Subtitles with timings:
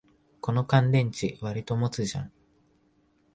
[0.41, 2.31] この乾電池、わりと持つじゃん